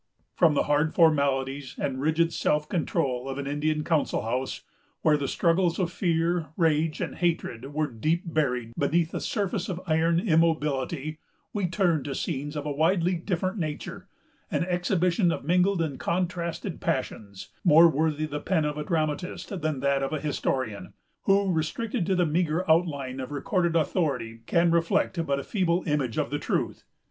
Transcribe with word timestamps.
From 0.33 0.55
the 0.55 0.63
hard 0.63 0.95
formalities 0.95 1.75
and 1.77 2.01
rigid 2.01 2.33
self 2.33 2.67
control 2.67 3.29
of 3.29 3.37
an 3.37 3.45
Indian 3.45 3.83
council 3.83 4.23
house, 4.23 4.63
where 5.03 5.15
the 5.15 5.27
struggles 5.27 5.77
of 5.77 5.91
fear, 5.91 6.47
rage, 6.57 6.99
and 7.01 7.13
hatred 7.17 7.71
were 7.71 7.85
deep 7.85 8.23
buried 8.25 8.73
beneath 8.75 9.13
a 9.13 9.19
surface 9.19 9.69
of 9.69 9.79
iron 9.85 10.19
immobility, 10.19 11.19
we 11.53 11.67
turn 11.67 12.03
to 12.05 12.15
scenes 12.15 12.55
of 12.55 12.65
a 12.65 12.71
widely 12.71 13.13
different 13.13 13.59
nature; 13.59 14.07
an 14.49 14.63
exhibition 14.63 15.31
of 15.31 15.43
mingled 15.45 15.83
and 15.83 15.99
contrasted 15.99 16.81
passions, 16.81 17.49
more 17.63 17.87
worthy 17.87 18.25
the 18.25 18.39
pen 18.39 18.65
of 18.65 18.77
the 18.77 18.83
dramatist 18.83 19.61
than 19.61 19.81
that 19.81 20.01
of 20.01 20.09
the 20.09 20.19
historian; 20.19 20.93
who, 21.25 21.51
restricted 21.51 22.07
to 22.07 22.15
the 22.15 22.25
meagre 22.25 22.67
outline 22.67 23.19
of 23.19 23.29
recorded 23.31 23.75
authority, 23.75 24.39
can 24.47 24.71
reflect 24.71 25.23
but 25.27 25.39
a 25.39 25.43
feeble 25.43 25.83
image 25.85 26.17
of 26.17 26.31
the 26.31 26.39
truth. 26.39 26.85